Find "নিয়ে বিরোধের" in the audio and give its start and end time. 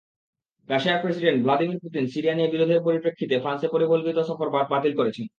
2.35-2.83